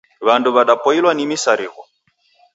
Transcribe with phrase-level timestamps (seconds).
[0.27, 1.81] W'andu w'adapoilwa ni misarigho.